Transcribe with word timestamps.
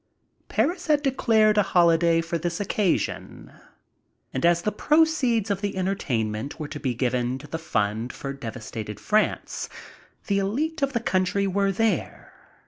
Paris 0.49 0.87
had 0.87 1.03
declared 1.03 1.59
a 1.59 1.77
holiday 1.77 2.21
for 2.21 2.39
this 2.39 2.59
occasion, 2.59 3.53
and 4.33 4.47
as 4.47 4.63
the 4.63 4.71
proceeds 4.71 5.51
of 5.51 5.61
the 5.61 5.77
entertainment 5.77 6.59
were 6.59 6.67
to 6.67 6.79
be 6.79 6.95
given 6.95 7.37
to 7.37 7.45
the 7.45 7.59
fund 7.59 8.11
for 8.11 8.33
devastated 8.33 8.99
France 8.99 9.69
the 10.25 10.39
elite 10.39 10.81
of 10.81 10.93
the 10.93 10.99
country 10.99 11.45
were 11.45 11.71
there. 11.71 12.33